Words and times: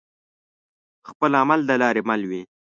خپل 1.09 1.31
عمل 1.41 1.59
د 1.65 1.71
لاري 1.81 2.01
مل 2.09 2.21
وي 2.29 2.41